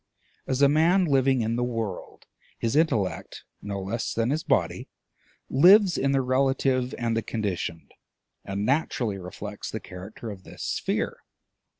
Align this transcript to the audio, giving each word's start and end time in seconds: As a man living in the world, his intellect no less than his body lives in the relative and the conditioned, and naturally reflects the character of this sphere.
As 0.47 0.63
a 0.63 0.67
man 0.67 1.05
living 1.05 1.41
in 1.41 1.57
the 1.57 1.63
world, 1.63 2.25
his 2.57 2.75
intellect 2.75 3.43
no 3.61 3.79
less 3.79 4.15
than 4.15 4.31
his 4.31 4.43
body 4.43 4.87
lives 5.47 5.95
in 5.95 6.11
the 6.11 6.21
relative 6.23 6.95
and 6.97 7.15
the 7.15 7.21
conditioned, 7.21 7.93
and 8.43 8.65
naturally 8.65 9.19
reflects 9.19 9.69
the 9.69 9.79
character 9.79 10.31
of 10.31 10.41
this 10.43 10.63
sphere. 10.63 11.17